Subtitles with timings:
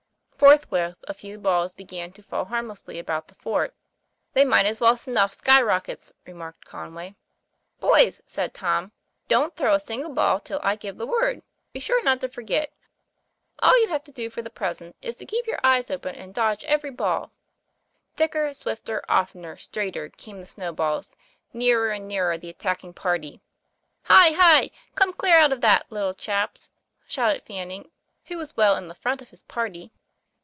[0.41, 3.75] Forthwith, a few balls began to fall harmlessly about the fort.
[4.33, 7.15] "They might as well send off sky rockets," re marked Conway.
[7.79, 8.91] "Boys," said Tom,
[9.27, 11.43] "don't throw a single ball till I give the word.
[11.73, 12.73] Be sure not to forget.
[13.61, 16.33] All you have to do for the present is to keep your eyes open and
[16.33, 17.31] dodge every ball."
[18.15, 21.15] Thicker, swifter, oftener, straighter, came the snowballs;
[21.53, 23.41] nearer and nearer the attacking party.
[24.05, 24.31] "Hi!
[24.31, 24.71] hi!
[24.95, 26.71] Come, clear out of that, little chaps!"
[27.07, 27.91] shouted Fanning,
[28.25, 29.91] who was well in the front of his party.